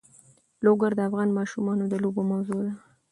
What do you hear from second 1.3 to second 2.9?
ماشومانو د لوبو موضوع ده.